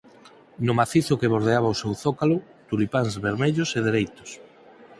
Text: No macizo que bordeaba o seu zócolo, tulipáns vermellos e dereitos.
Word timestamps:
No 0.65 0.73
macizo 0.79 1.19
que 1.19 1.31
bordeaba 1.33 1.73
o 1.73 1.79
seu 1.81 1.91
zócolo, 2.03 2.37
tulipáns 2.69 3.13
vermellos 3.25 3.69
e 3.77 3.79
dereitos. 3.87 4.29